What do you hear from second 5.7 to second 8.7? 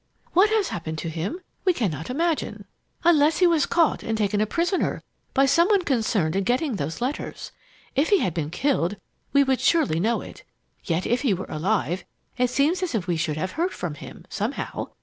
concerned in getting those letters. If he had been